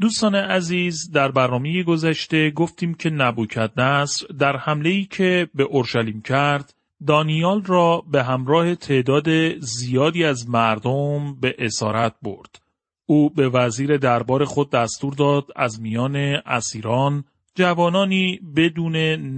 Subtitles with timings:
[0.00, 6.22] دوستان عزیز در برنامه گذشته گفتیم که نبوکت نصر در حمله ای که به اورشلیم
[6.22, 6.74] کرد
[7.06, 12.60] دانیال را به همراه تعداد زیادی از مردم به اسارت برد.
[13.06, 17.24] او به وزیر دربار خود دستور داد از میان اسیران
[17.54, 18.96] جوانانی بدون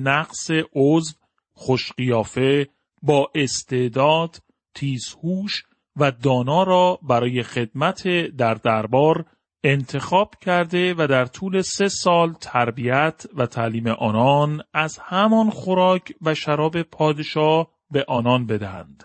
[0.09, 1.15] نقص عضو
[1.53, 2.69] خوشقیافه
[3.03, 4.42] با استعداد
[4.75, 5.62] تیزهوش
[5.97, 9.25] و دانا را برای خدمت در دربار
[9.65, 16.34] انتخاب کرده و در طول سه سال تربیت و تعلیم آنان از همان خوراک و
[16.34, 19.05] شراب پادشاه به آنان بدهند.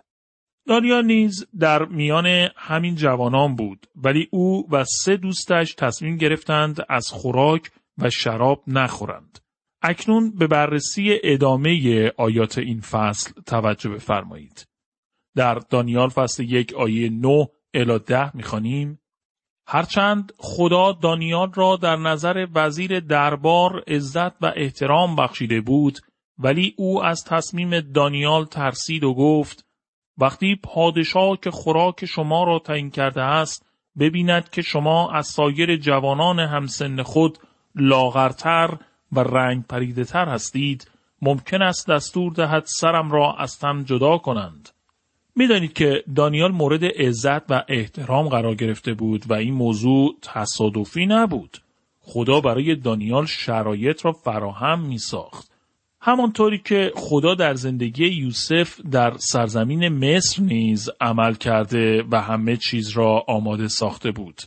[0.67, 7.07] دانیال نیز در میان همین جوانان بود ولی او و سه دوستش تصمیم گرفتند از
[7.07, 9.39] خوراک و شراب نخورند.
[9.81, 14.67] اکنون به بررسی ادامه آیات این فصل توجه بفرمایید.
[15.35, 18.99] در دانیال فصل یک آیه 9 الی ده می‌خوانیم
[19.69, 25.99] هرچند خدا دانیال را در نظر وزیر دربار عزت و احترام بخشیده بود
[26.39, 29.65] ولی او از تصمیم دانیال ترسید و گفت
[30.17, 33.65] وقتی پادشاه که خوراک شما را تعیین کرده است
[33.99, 37.37] ببیند که شما از سایر جوانان همسن خود
[37.75, 38.77] لاغرتر
[39.11, 44.69] و رنگ پریده تر هستید ممکن است دستور دهد سرم را از تن جدا کنند.
[45.37, 51.57] می‌دانید که دانیال مورد عزت و احترام قرار گرفته بود و این موضوع تصادفی نبود.
[52.01, 55.51] خدا برای دانیال شرایط را فراهم می ساخت.
[56.01, 62.89] همانطوری که خدا در زندگی یوسف در سرزمین مصر نیز عمل کرده و همه چیز
[62.89, 64.41] را آماده ساخته بود.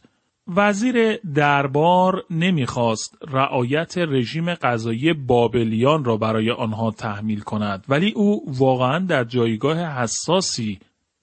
[0.47, 8.99] وزیر دربار نمی‌خواست رعایت رژیم غذایی بابلیان را برای آنها تحمیل کند ولی او واقعا
[8.99, 10.79] در جایگاه حساسی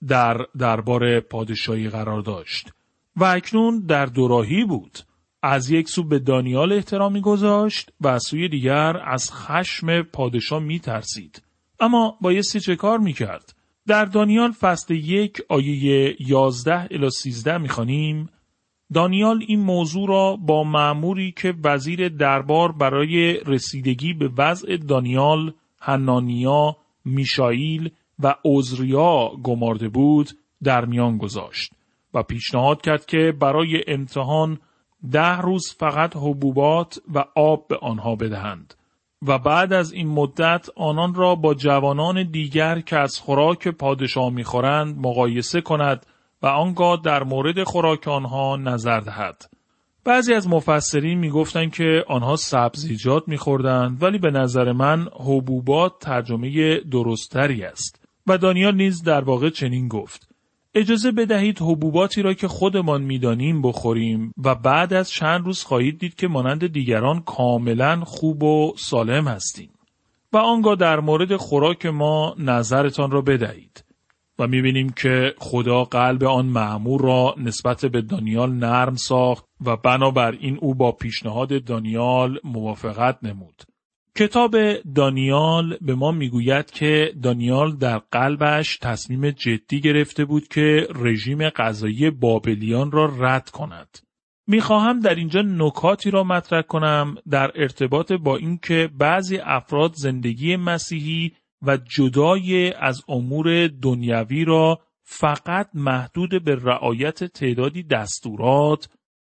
[0.07, 2.73] در دربار پادشاهی قرار داشت
[3.16, 5.00] و اکنون در دوراهی بود
[5.41, 10.79] از یک سو به دانیال احترامی گذاشت و از سوی دیگر از خشم پادشاه می
[10.79, 11.41] ترسید.
[11.79, 13.53] اما بایستی چه کار می کرد؟
[13.88, 18.29] در دانیال فصل یک آیه یازده الی سیزده می خانیم
[18.93, 26.77] دانیال این موضوع را با معموری که وزیر دربار برای رسیدگی به وضع دانیال، هنانیا،
[27.05, 27.89] میشائیل
[28.19, 30.29] و اوزریا گمارده بود
[30.63, 31.71] در میان گذاشت
[32.13, 34.59] و پیشنهاد کرد که برای امتحان
[35.11, 38.73] ده روز فقط حبوبات و آب به آنها بدهند
[39.27, 44.97] و بعد از این مدت آنان را با جوانان دیگر که از خوراک پادشاه می‌خورند
[44.97, 46.05] مقایسه کند
[46.41, 49.49] و آنگاه در مورد خوراک آنها نظر دهد.
[50.03, 57.63] بعضی از مفسرین می‌گفتند که آنها سبزیجات میخوردند ولی به نظر من حبوبات ترجمه درستری
[57.63, 58.07] است.
[58.27, 60.29] و دانیال نیز در واقع چنین گفت.
[60.75, 66.15] اجازه بدهید حبوباتی را که خودمان می‌دانیم بخوریم و بعد از چند روز خواهید دید
[66.15, 69.69] که مانند دیگران کاملا خوب و سالم هستیم.
[70.33, 73.83] و آنگاه در مورد خوراک ما نظرتان را بدهید.
[74.39, 80.57] و می‌بینیم که خدا قلب آن معمور را نسبت به دانیال نرم ساخت و بنابراین
[80.61, 83.63] او با پیشنهاد دانیال موافقت نمود.
[84.15, 91.49] کتاب دانیال به ما می‌گوید که دانیال در قلبش تصمیم جدی گرفته بود که رژیم
[91.49, 93.99] غذایی بابلیان را رد کند.
[94.47, 101.31] می‌خواهم در اینجا نکاتی را مطرح کنم در ارتباط با اینکه بعضی افراد زندگی مسیحی
[101.62, 108.89] و جدای از امور دنیوی را فقط محدود به رعایت تعدادی دستورات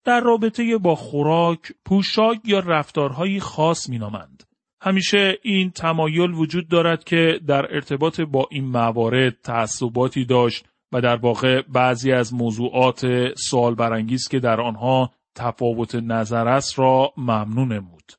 [0.06, 4.44] در رابطه با خوراک، پوشاک یا رفتارهایی خاص مینامند.
[4.82, 11.16] همیشه این تمایل وجود دارد که در ارتباط با این موارد تعصباتی داشت و در
[11.16, 18.17] واقع بعضی از موضوعات سوال برانگیز که در آنها تفاوت نظر است را ممنون نمود.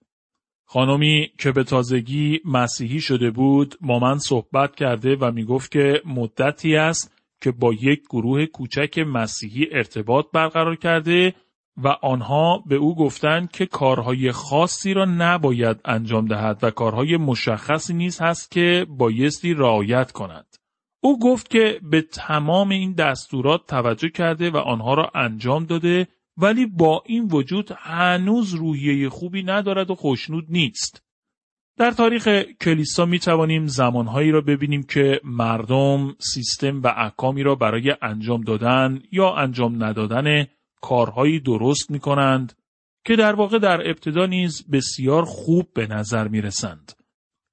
[0.70, 6.02] خانمی که به تازگی مسیحی شده بود با من صحبت کرده و می گفت که
[6.04, 11.34] مدتی است که با یک گروه کوچک مسیحی ارتباط برقرار کرده
[11.76, 17.94] و آنها به او گفتند که کارهای خاصی را نباید انجام دهد و کارهای مشخصی
[17.94, 20.46] نیز هست که بایستی رعایت کند.
[21.00, 26.66] او گفت که به تمام این دستورات توجه کرده و آنها را انجام داده ولی
[26.66, 31.02] با این وجود هنوز روحیه خوبی ندارد و خوشنود نیست.
[31.78, 32.28] در تاریخ
[32.60, 39.02] کلیسا می توانیم زمانهایی را ببینیم که مردم سیستم و احکامی را برای انجام دادن
[39.12, 40.46] یا انجام ندادن
[40.80, 42.52] کارهایی درست می کنند
[43.04, 46.92] که در واقع در ابتدا نیز بسیار خوب به نظر می رسند.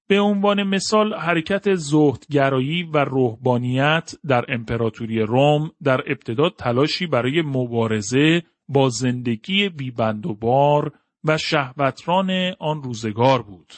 [0.07, 8.43] به عنوان مثال حرکت زهدگرایی و روحانیت در امپراتوری روم در ابتدا تلاشی برای مبارزه
[8.67, 10.91] با زندگی بیبند و بار
[11.23, 13.73] و شهوتران آن روزگار بود.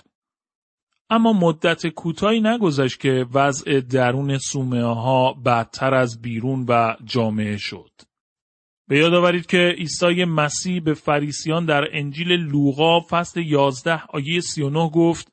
[1.10, 7.92] اما مدت کوتاهی نگذشت که وضع درون سومه ها بدتر از بیرون و جامعه شد.
[8.88, 14.90] به یاد آورید که عیسی مسیح به فریسیان در انجیل لوقا فصل 11 آیه 39
[14.90, 15.32] گفت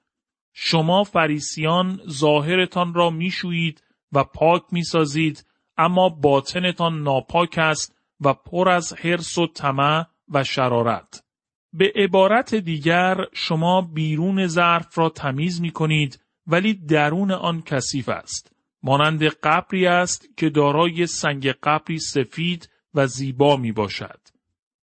[0.53, 5.47] شما فریسیان ظاهرتان را میشویید و پاک می‌سازید
[5.77, 11.25] اما باطنتان ناپاک است و پر از حرس و طمع و شرارت.
[11.73, 18.53] به عبارت دیگر شما بیرون ظرف را تمیز می کنید ولی درون آن کثیف است.
[18.83, 24.21] مانند قبری است که دارای سنگ قبری سفید و زیبا می باشد.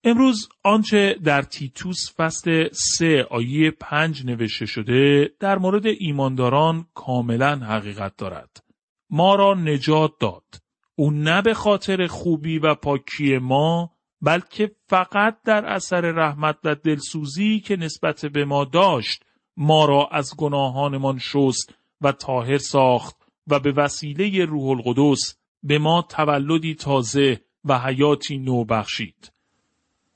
[0.04, 8.18] امروز آنچه در تیتوس فصل سه آیه پنج نوشته شده در مورد ایمانداران کاملا حقیقت
[8.18, 8.64] دارد.
[9.10, 10.61] ما را نجات داد.
[11.02, 17.60] او نه به خاطر خوبی و پاکی ما بلکه فقط در اثر رحمت و دلسوزی
[17.60, 19.24] که نسبت به ما داشت
[19.58, 23.16] ما را از گناهانمان شست و طاهر ساخت
[23.48, 29.32] و به وسیله روح القدس به ما تولدی تازه و حیاتی نو بخشید.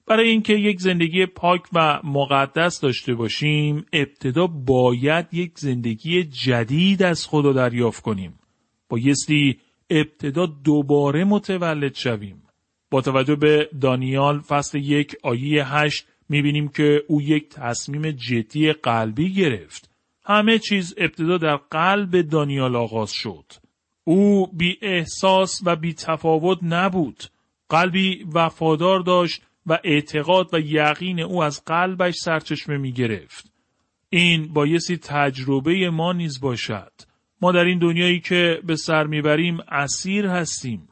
[0.08, 7.28] برای اینکه یک زندگی پاک و مقدس داشته باشیم ابتدا باید یک زندگی جدید از
[7.28, 8.40] خدا دریافت کنیم.
[8.90, 9.60] بایستی
[9.90, 12.44] ابتدا دوباره متولد شویم.
[12.92, 19.34] با توجه به دانیال فصل یک آیه هشت می‌بینیم که او یک تصمیم جدی قلبی
[19.34, 19.90] گرفت.
[20.26, 23.46] همه چیز ابتدا در قلب دانیال آغاز شد.
[24.04, 27.24] او بی احساس و بی تفاوت نبود.
[27.70, 33.52] قلبی وفادار داشت و اعتقاد و یقین او از قلبش سرچشمه می گرفت.
[34.10, 36.92] این بایستی تجربه ما نیز باشد.
[37.42, 40.88] ما در این دنیایی که به سر می‌بریم اسیر هستیم.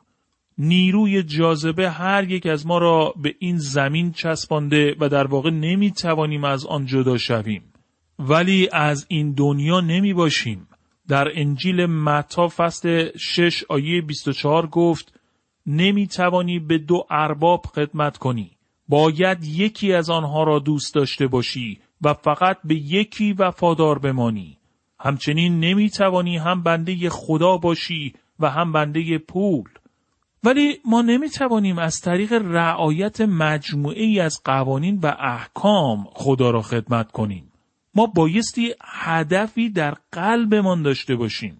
[0.58, 5.92] نیروی جاذبه هر یک از ما را به این زمین چسبانده و در واقع نمی
[5.92, 7.64] توانیم از آن جدا شویم.
[8.20, 10.68] ولی از این دنیا نمی باشیم.
[11.08, 15.20] در انجیل متا فصل 6 آیه 24 گفت
[15.66, 18.52] نمی توانی به دو ارباب خدمت کنی.
[18.88, 24.58] باید یکی از آنها را دوست داشته باشی و فقط به یکی وفادار بمانی.
[25.04, 29.70] همچنین نمی توانی هم بنده خدا باشی و هم بنده پول.
[30.44, 36.62] ولی ما نمی توانیم از طریق رعایت مجموعه ای از قوانین و احکام خدا را
[36.62, 37.52] خدمت کنیم.
[37.96, 41.60] ما بایستی هدفی در قلبمان داشته باشیم.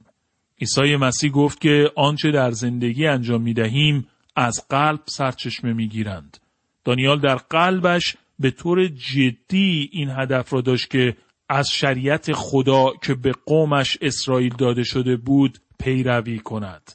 [0.62, 6.38] عیسی مسیح گفت که آنچه در زندگی انجام می دهیم از قلب سرچشمه می گیرند.
[6.86, 11.16] دانیال در قلبش به طور جدی این هدف را داشت که
[11.50, 16.92] از شریعت خدا که به قومش اسرائیل داده شده بود پیروی کند.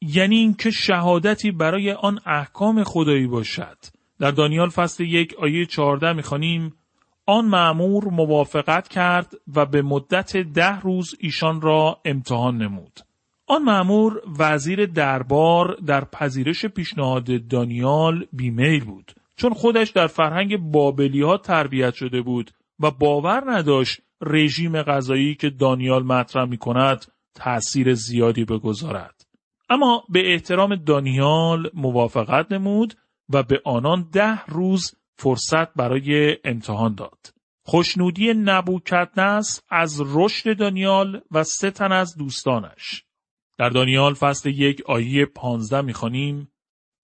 [0.00, 3.78] یعنی اینکه شهادتی برای آن احکام خدایی باشد.
[4.18, 6.74] در دانیال فصل یک آیه چهارده می‌خوانیم
[7.26, 13.00] آن معمور موافقت کرد و به مدت ده روز ایشان را امتحان نمود.
[13.46, 19.12] آن معمور وزیر دربار در پذیرش پیشنهاد دانیال بیمیل بود.
[19.36, 22.50] چون خودش در فرهنگ بابلی ها تربیت شده بود
[22.80, 29.26] و باور نداشت رژیم غذایی که دانیال مطرح می کند تأثیر زیادی بگذارد.
[29.68, 32.94] اما به احترام دانیال موافقت نمود
[33.28, 37.18] و به آنان ده روز فرصت برای امتحان داد.
[37.64, 43.04] خوشنودی نبوکدنس از رشد دانیال و سه تن از دوستانش.
[43.58, 46.52] در دانیال فصل یک آیه پانزده می‌خوانیم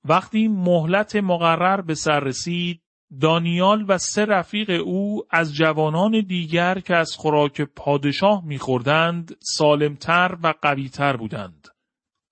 [0.05, 2.83] وقتی مهلت مقرر به سر رسید
[3.21, 10.55] دانیال و سه رفیق او از جوانان دیگر که از خوراک پادشاه میخوردند سالمتر و
[10.62, 11.69] قویتر بودند.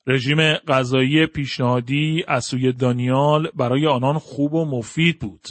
[0.07, 5.49] رژیم غذایی پیشنهادی از سوی دانیال برای آنان خوب و مفید بود.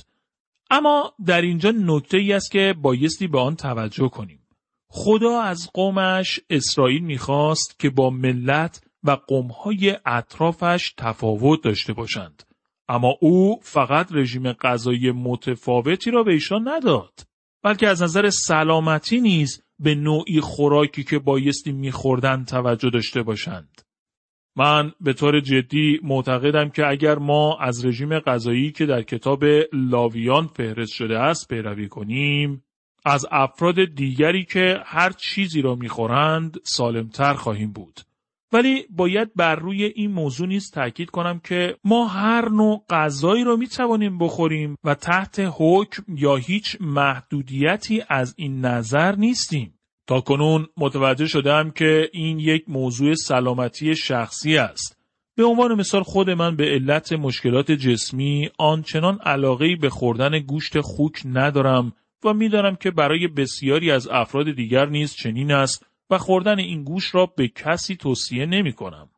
[0.70, 4.40] اما در اینجا نکته ای است که بایستی به آن توجه کنیم.
[4.88, 12.44] خدا از قومش اسرائیل می‌خواست که با ملت و قومهای اطرافش تفاوت داشته باشند.
[12.88, 17.20] اما او فقط رژیم غذایی متفاوتی را به ایشان نداد.
[17.64, 23.82] بلکه از نظر سلامتی نیز به نوعی خوراکی که بایستی میخوردن توجه داشته باشند.
[24.56, 30.48] من به طور جدی معتقدم که اگر ما از رژیم غذایی که در کتاب لاویان
[30.48, 32.64] فهرست شده است پیروی کنیم
[33.06, 38.02] از افراد دیگری که هر چیزی را می‌خورند سالمتر خواهیم بود.
[38.56, 43.56] ولی باید بر روی این موضوع نیز تاکید کنم که ما هر نوع غذایی را
[43.56, 49.74] می توانیم بخوریم و تحت حکم یا هیچ محدودیتی از این نظر نیستیم.
[50.08, 54.98] تا کنون متوجه شدم که این یک موضوع سلامتی شخصی است.
[55.36, 61.22] به عنوان مثال خود من به علت مشکلات جسمی آنچنان علاقه به خوردن گوشت خوک
[61.26, 61.94] ندارم
[62.26, 67.16] و می‌دانم که برای بسیاری از افراد دیگر نیز چنین است و خوردن این گوشت
[67.16, 69.10] را به کسی توصیه نمی کنم.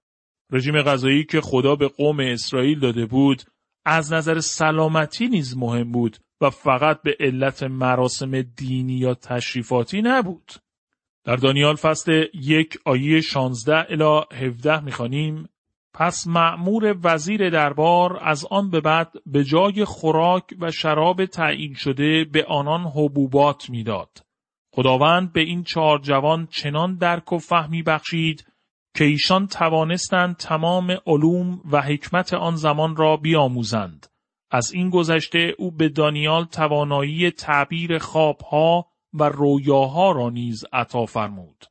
[0.51, 3.43] رژیم غذایی که خدا به قوم اسرائیل داده بود
[3.85, 10.51] از نظر سلامتی نیز مهم بود و فقط به علت مراسم دینی یا تشریفاتی نبود.
[11.23, 15.49] در دانیال فصل یک آیه 16 الی 17 می‌خوانیم
[15.93, 22.23] پس معمور وزیر دربار از آن به بعد به جای خوراک و شراب تعیین شده
[22.23, 24.26] به آنان حبوبات می‌داد.
[24.77, 28.45] خداوند به این چهار جوان چنان درک و فهمی بخشید
[28.95, 34.07] که ایشان توانستند تمام علوم و حکمت آن زمان را بیاموزند.
[34.51, 41.65] از این گذشته او به دانیال توانایی تعبیر خوابها و رویاها را نیز عطا فرمود.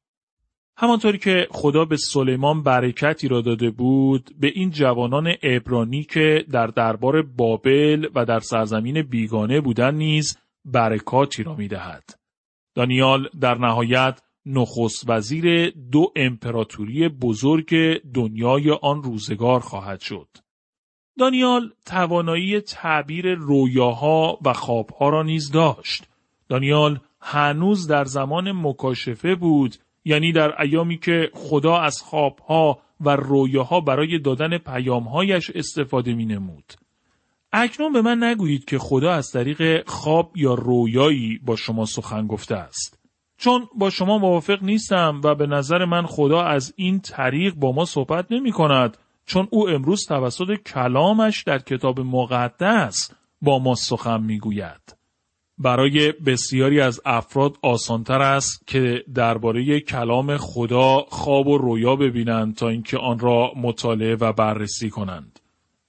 [0.76, 6.66] همانطوری که خدا به سلیمان برکتی را داده بود به این جوانان عبرانی که در
[6.66, 12.25] دربار بابل و در سرزمین بیگانه بودن نیز برکاتی را می دهد.
[12.76, 17.74] دانیال در نهایت نخست وزیر دو امپراتوری بزرگ
[18.14, 20.28] دنیای آن روزگار خواهد شد.
[21.18, 26.04] دانیال توانایی تعبیر رویاها و خوابها را نیز داشت.
[26.48, 33.80] دانیال هنوز در زمان مکاشفه بود یعنی در ایامی که خدا از خوابها و رویاها
[33.80, 36.72] برای دادن پیامهایش استفاده می نمود.
[37.52, 42.56] اکنون به من نگویید که خدا از طریق خواب یا رویایی با شما سخن گفته
[42.56, 42.98] است.
[43.38, 47.84] چون با شما موافق نیستم و به نظر من خدا از این طریق با ما
[47.84, 53.10] صحبت نمی کند چون او امروز توسط کلامش در کتاب مقدس
[53.42, 54.96] با ما سخن می گوید.
[55.58, 62.68] برای بسیاری از افراد آسانتر است که درباره کلام خدا خواب و رویا ببینند تا
[62.68, 65.40] اینکه آن را مطالعه و بررسی کنند.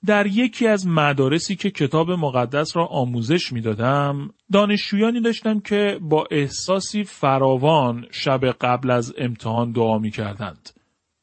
[0.07, 7.03] در یکی از مدارسی که کتاب مقدس را آموزش می‌دادم دانشجویانی داشتم که با احساسی
[7.03, 10.69] فراوان شب قبل از امتحان دعا می کردند.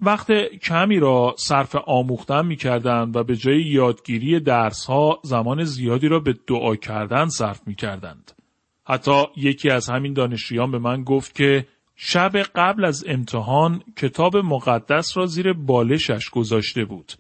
[0.01, 6.09] وقت کمی را صرف آموختن می کردند و به جای یادگیری درس ها زمان زیادی
[6.09, 8.33] را به دعا کردن صرف می کردند.
[8.87, 15.17] حتی یکی از همین دانشجویان به من گفت که شب قبل از امتحان کتاب مقدس
[15.17, 17.13] را زیر بالشش گذاشته بود.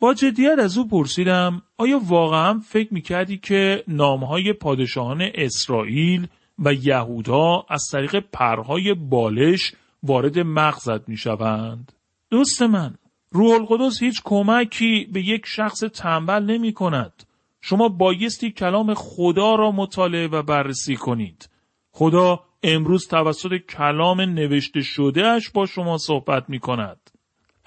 [0.00, 6.26] با جدیت از او پرسیدم آیا واقعا فکر می‌کردی که نامهای پادشاهان اسرائیل
[6.58, 11.92] و یهودا از طریق پرهای بالش وارد مغزت می‌شوند؟
[12.30, 12.94] دوست من
[13.30, 17.12] روح القدس هیچ کمکی به یک شخص تنبل نمی کند.
[17.60, 21.48] شما بایستی کلام خدا را مطالعه و بررسی کنید.
[21.90, 27.09] خدا امروز توسط کلام نوشته شده اش با شما صحبت می کند.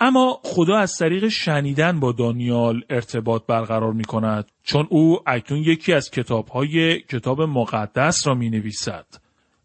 [0.06, 5.94] اما خدا از طریق شنیدن با دانیال ارتباط برقرار می کند چون او اکنون یکی
[5.94, 9.06] از کتابهای کتاب مقدس را می نویسد.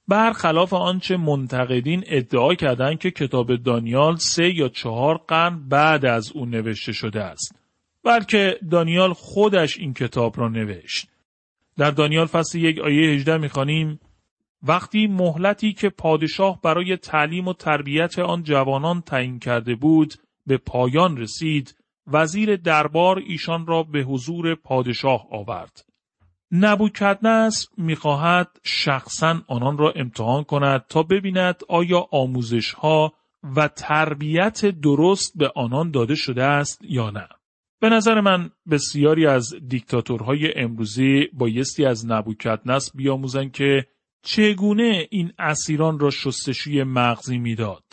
[0.09, 6.47] برخلاف آنچه منتقدین ادعا کردند که کتاب دانیال سه یا چهار قرن بعد از او
[6.47, 7.55] نوشته شده است.
[8.05, 11.09] بلکه دانیال خودش این کتاب را نوشت.
[11.77, 14.01] در دانیال فصل یک آیه 18 می‌خوانیم
[14.63, 20.15] وقتی مهلتی که پادشاه برای تعلیم و تربیت آن جوانان تعیین کرده بود
[20.49, 21.77] به پایان رسید
[22.07, 25.85] وزیر دربار ایشان را به حضور پادشاه آورد.
[26.53, 33.13] نبوکدنس می‌خواهد شخصا آنان را امتحان کند تا ببیند آیا آموزش ها
[33.57, 37.29] و تربیت درست به آنان داده شده است یا نه.
[37.81, 43.87] به نظر من بسیاری از دیکتاتورهای امروزی بایستی از نبوکدنس بیاموزند که
[44.23, 47.85] چگونه این اسیران را شستشوی مغزی می‌داد.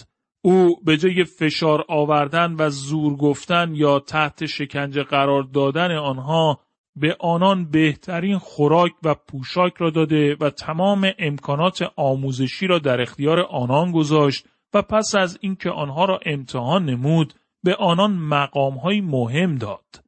[0.45, 6.59] او به جای فشار آوردن و زور گفتن یا تحت شکنجه قرار دادن آنها
[6.95, 13.39] به آنان بهترین خوراک و پوشاک را داده و تمام امکانات آموزشی را در اختیار
[13.39, 17.33] آنان گذاشت و پس از اینکه آنها را امتحان نمود
[17.63, 20.03] به آنان مقامهای مهم داد.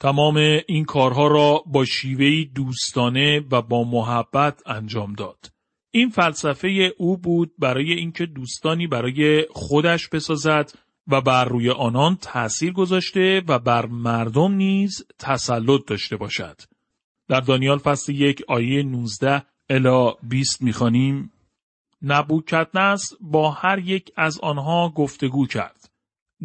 [0.00, 0.36] تمام
[0.68, 5.53] این کارها را با شیوهی دوستانه و با محبت انجام داد.
[5.96, 10.72] این فلسفه او بود برای اینکه دوستانی برای خودش بسازد
[11.08, 16.60] و بر روی آنان تأثیر گذاشته و بر مردم نیز تسلط داشته باشد.
[17.28, 21.32] در دانیال فصل یک آیه 19 الا 20 می‌خوانیم
[22.02, 25.90] نبوکدنس با هر یک از آنها گفتگو کرد.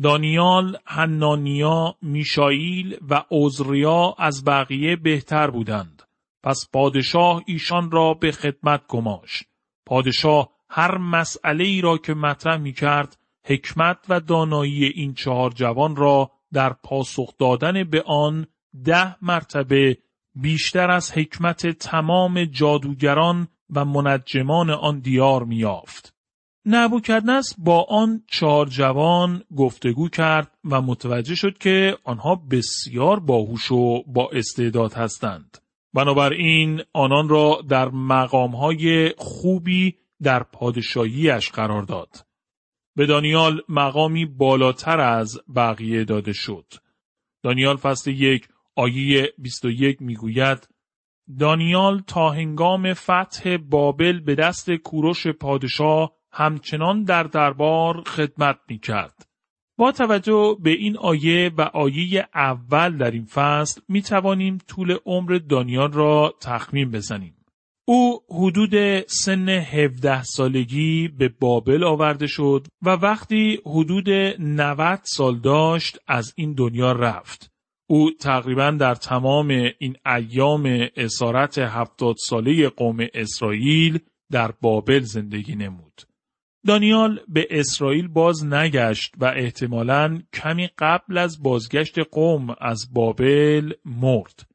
[0.01, 6.08] دانیال، حنانیا، میشائیل و اوزریا از بقیه بهتر بودند.
[6.43, 9.43] پس پادشاه ایشان را به خدمت گماشت.
[9.85, 15.95] پادشاه هر مسئله ای را که مطرح می کرد حکمت و دانایی این چهار جوان
[15.95, 18.47] را در پاسخ دادن به آن
[18.85, 19.97] ده مرتبه
[20.35, 26.13] بیشتر از حکمت تمام جادوگران و منجمان آن دیار میافت.
[26.65, 34.03] نبوکدنس با آن چهار جوان گفتگو کرد و متوجه شد که آنها بسیار باهوش و
[34.07, 35.57] با استعداد هستند.
[35.93, 42.25] بنابراین آنان را در مقامهای خوبی در پادشاهیش قرار داد.
[42.95, 46.65] به دانیال مقامی بالاتر از بقیه داده شد.
[47.43, 50.69] دانیال فصل یک آیه 21 می‌گوید
[51.39, 59.28] دانیال تا هنگام فتح بابل به دست کوروش پادشاه همچنان در دربار خدمت می کرد.
[59.79, 65.39] با توجه به این آیه و آیه اول در این فصل می توانیم طول عمر
[65.49, 67.33] دانیال را تخمین بزنیم.
[67.85, 74.09] او حدود سن 17 سالگی به بابل آورده شد و وقتی حدود
[74.39, 77.51] 90 سال داشت از این دنیا رفت.
[77.89, 79.47] او تقریبا در تمام
[79.79, 83.99] این ایام اسارت هفتاد ساله قوم اسرائیل
[84.31, 86.08] در بابل زندگی نمود.
[86.67, 94.45] دانیال به اسرائیل باز نگشت و احتمالاً کمی قبل از بازگشت قوم از بابل مرد.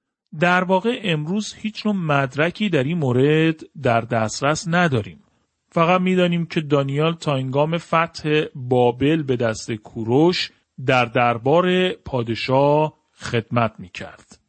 [0.40, 5.20] در واقع امروز هیچ نوع مدرکی در این مورد در دسترس نداریم.
[5.68, 10.50] فقط می‌دانیم که دانیال تا انگام فتح بابل به دست کوروش
[10.86, 14.43] در دربار پادشاه خدمت می کرد.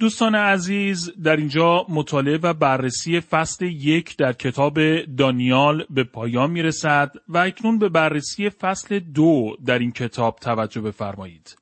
[0.00, 6.62] دوستان عزیز در اینجا مطالعه و بررسی فصل یک در کتاب دانیال به پایان می
[6.62, 11.56] رسد و اکنون به بررسی فصل دو در این کتاب توجه بفرمایید.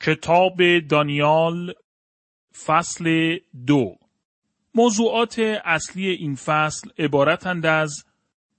[0.00, 1.74] کتاب دانیال
[2.66, 3.96] فصل دو
[4.74, 8.04] موضوعات اصلی این فصل عبارتند از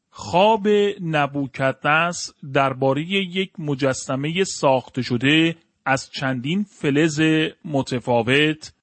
[0.09, 0.67] خواب
[1.01, 5.55] نبوکدنس درباره یک مجسمه ساخته شده
[5.85, 7.21] از چندین فلز
[7.65, 8.73] متفاوت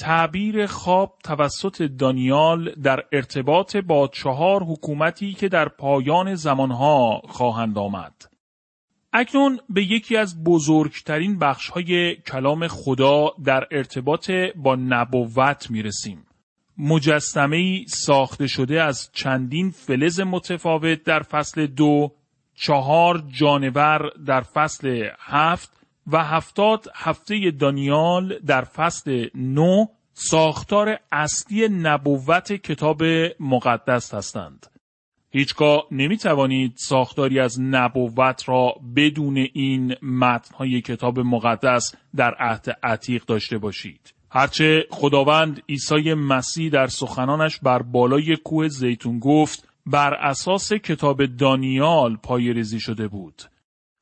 [0.00, 8.28] تعبیر خواب توسط دانیال در ارتباط با چهار حکومتی که در پایان زمانها خواهند آمد.
[9.12, 16.26] اکنون به یکی از بزرگترین بخشهای کلام خدا در ارتباط با نبوت می رسیم.
[16.78, 22.12] مجسمه ساخته شده از چندین فلز متفاوت در فصل دو،
[22.54, 32.52] چهار جانور در فصل هفت و هفتاد هفته دانیال در فصل نو ساختار اصلی نبوت
[32.52, 33.02] کتاب
[33.40, 34.66] مقدس هستند.
[35.30, 43.24] هیچگاه نمی توانید ساختاری از نبوت را بدون این متنهای کتاب مقدس در عهد عتیق
[43.24, 44.14] داشته باشید.
[44.30, 52.16] هرچه خداوند عیسی مسیح در سخنانش بر بالای کوه زیتون گفت بر اساس کتاب دانیال
[52.16, 53.42] پای شده بود.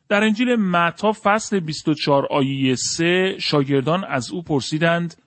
[0.09, 5.23] در انجیل متا فصل 24 آیه 3 شاگردان از او پرسیدند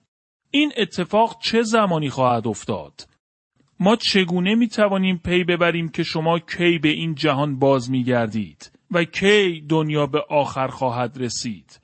[0.52, 3.08] این اتفاق چه زمانی خواهد افتاد؟
[3.80, 8.72] ما چگونه می توانیم پی ببریم که شما کی به این جهان باز می گردید
[8.92, 11.82] و کی دنیا به آخر خواهد رسید؟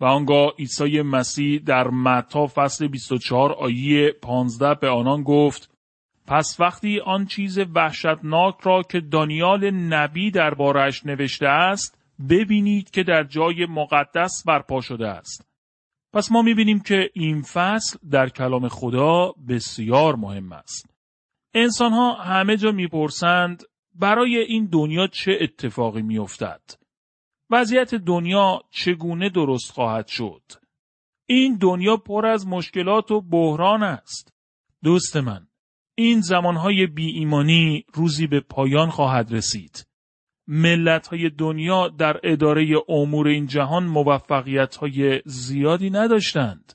[0.00, 5.70] و آنگاه عیسی مسیح در متا فصل 24 آیه 15 به آنان گفت
[6.26, 11.95] پس وقتی آن چیز وحشتناک را که دانیال نبی دربارش نوشته است
[12.28, 15.48] ببینید که در جای مقدس برپا شده است.
[16.12, 20.90] پس ما می‌بینیم که این فصل در کلام خدا بسیار مهم است.
[21.54, 23.62] انسان ها همه جا می‌پرسند
[23.94, 26.60] برای این دنیا چه اتفاقی میافتد؟
[27.50, 30.42] وضعیت دنیا چگونه درست خواهد شد؟
[31.26, 34.34] این دنیا پر از مشکلات و بحران است.
[34.82, 35.46] دوست من،
[35.94, 39.86] این زمانهای بی ایمانی روزی به پایان خواهد رسید.
[40.48, 46.72] ملت های دنیا در اداره امور این جهان موفقیت های زیادی نداشتند.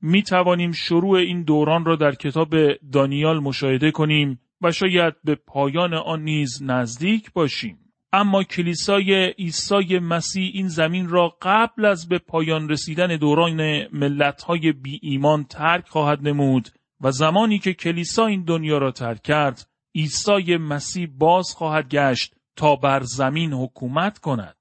[0.00, 2.54] می توانیم شروع این دوران را در کتاب
[2.92, 7.78] دانیال مشاهده کنیم و شاید به پایان آن نیز نزدیک باشیم.
[8.12, 14.98] اما کلیسای عیسی مسیح این زمین را قبل از به پایان رسیدن دوران ملتهای بی
[15.02, 16.68] ایمان ترک خواهد نمود
[17.00, 22.76] و زمانی که کلیسا این دنیا را ترک کرد عیسی مسیح باز خواهد گشت تا
[22.76, 24.56] بر زمین حکومت کند.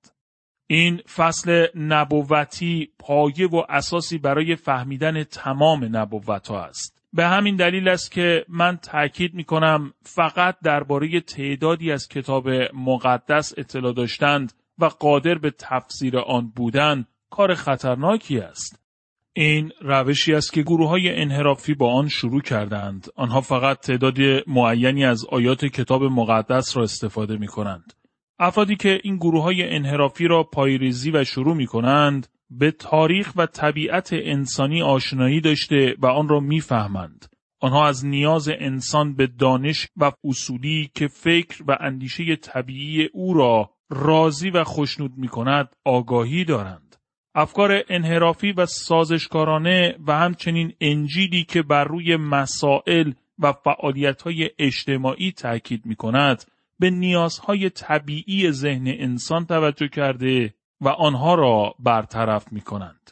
[0.68, 7.02] این فصل نبوتی پایه و اساسی برای فهمیدن تمام نبوت ها است.
[7.14, 13.54] به همین دلیل است که من تاکید می کنم فقط درباره تعدادی از کتاب مقدس
[13.58, 18.81] اطلاع داشتند و قادر به تفسیر آن بودن کار خطرناکی است.
[19.34, 23.08] این روشی است که گروه های انحرافی با آن شروع کردند.
[23.16, 24.18] آنها فقط تعداد
[24.48, 27.94] معینی از آیات کتاب مقدس را استفاده می کنند.
[28.40, 33.46] افرادی که این گروه های انحرافی را پایریزی و شروع می کنند به تاریخ و
[33.46, 37.26] طبیعت انسانی آشنایی داشته و آن را می‌فهمند.
[37.60, 43.70] آنها از نیاز انسان به دانش و اصولی که فکر و اندیشه طبیعی او را
[43.90, 46.81] راضی و خشنود می کند آگاهی دارند.
[47.36, 55.86] افکار انحرافی و سازشکارانه و همچنین انجیلی که بر روی مسائل و فعالیت‌های اجتماعی تأکید
[55.86, 56.44] می کند
[56.80, 63.12] به نیازهای طبیعی ذهن انسان توجه کرده و آنها را برطرف می کنند.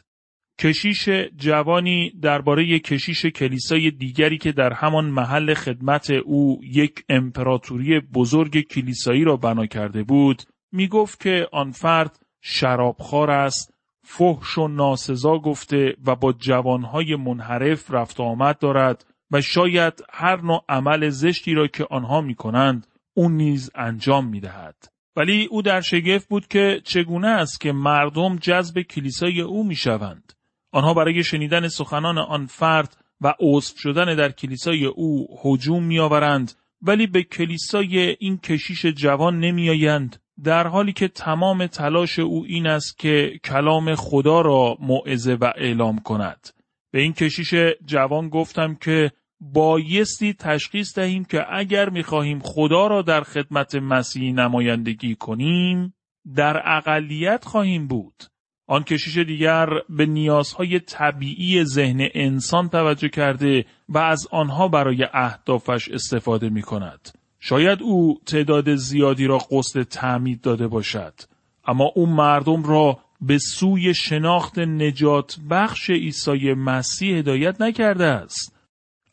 [0.58, 8.60] کشیش جوانی درباره کشیش کلیسای دیگری که در همان محل خدمت او یک امپراتوری بزرگ
[8.60, 13.79] کلیسایی را بنا کرده بود می گفت که آن فرد شرابخوار است
[14.10, 20.64] فحش و ناسزا گفته و با جوانهای منحرف رفت آمد دارد و شاید هر نوع
[20.68, 24.76] عمل زشتی را که آنها می کنند اون نیز انجام می دهد.
[25.16, 30.32] ولی او در شگفت بود که چگونه است که مردم جذب کلیسای او می شوند.
[30.72, 36.52] آنها برای شنیدن سخنان آن فرد و عضو شدن در کلیسای او هجوم می آورند
[36.82, 42.66] ولی به کلیسای این کشیش جوان نمی آیند در حالی که تمام تلاش او این
[42.66, 46.48] است که کلام خدا را موعظه و اعلام کند.
[46.90, 53.20] به این کشیش جوان گفتم که بایستی تشخیص دهیم که اگر می‌خواهیم خدا را در
[53.20, 55.94] خدمت مسیح نمایندگی کنیم
[56.36, 58.14] در اقلیت خواهیم بود.
[58.66, 65.88] آن کشیش دیگر به نیازهای طبیعی ذهن انسان توجه کرده و از آنها برای اهدافش
[65.88, 67.19] استفاده می کند.
[67.40, 71.14] شاید او تعداد زیادی را قصد تعمید داده باشد.
[71.64, 78.56] اما او مردم را به سوی شناخت نجات بخش عیسی مسیح هدایت نکرده است.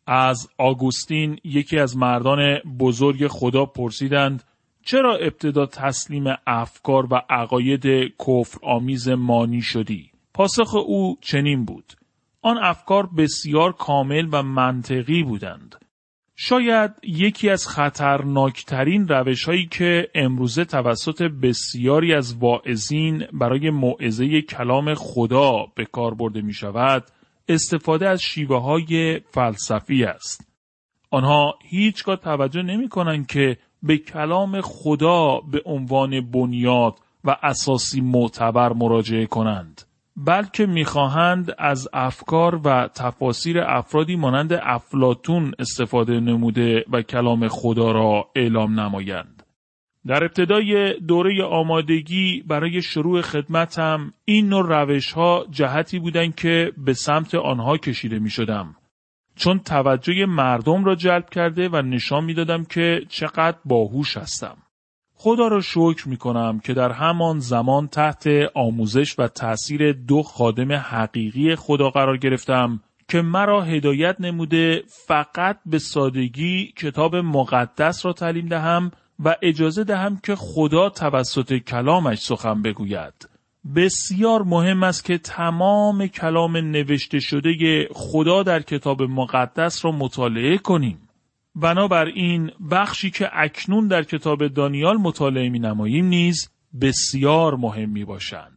[0.08, 4.44] از آگوستین یکی از مردان بزرگ خدا پرسیدند
[4.86, 7.86] چرا ابتدا تسلیم افکار و عقاید
[8.28, 11.94] کفر آمیز مانی شدی؟ پاسخ او چنین بود.
[12.42, 15.76] آن افکار بسیار کامل و منطقی بودند.
[16.39, 24.93] شاید یکی از خطرناکترین روش هایی که امروزه توسط بسیاری از واعظین برای موعظه کلام
[24.93, 27.04] خدا به کار برده می شود
[27.50, 30.47] استفاده از شیوه های فلسفی است.
[31.12, 38.73] آنها هیچگاه توجه نمی کنند که به کلام خدا به عنوان بنیاد و اساسی معتبر
[38.73, 39.87] مراجعه کنند.
[40.18, 48.28] بلکه می‌خواهند از افکار و تفاسیر افرادی مانند افلاتون استفاده نموده و کلام خدا را
[48.36, 49.44] اعلام نمایند.
[50.08, 56.94] در ابتدای دوره آمادگی برای شروع خدمتم این نوع روش ها جهتی بودند که به
[56.94, 58.76] سمت آنها کشیده می شدم.
[59.36, 64.58] چون توجه مردم را جلب کرده و نشان می دادم که چقدر باهوش هستم.
[65.20, 70.72] خدا را شکر می کنم که در همان زمان تحت آموزش و تأثیر دو خادم
[70.72, 78.48] حقیقی خدا قرار گرفتم که مرا هدایت نموده فقط به سادگی کتاب مقدس را تعلیم
[78.48, 78.92] دهم
[79.24, 83.30] و اجازه دهم که خدا توسط کلامش سخن بگوید.
[83.76, 91.07] بسیار مهم است که تمام کلام نوشته شده خدا در کتاب مقدس را مطالعه کنیم.
[91.62, 96.50] بنابراین بخشی که اکنون در کتاب دانیال مطالعه می نماییم نیز
[96.82, 98.57] بسیار مهم می باشند.